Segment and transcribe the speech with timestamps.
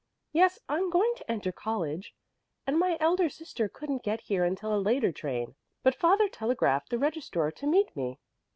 [0.33, 2.15] "Yes, I'm going to enter college,
[2.65, 5.53] and my elder sister couldn't get here until a later train.
[5.83, 8.17] But father telegraphed the registrar to meet me.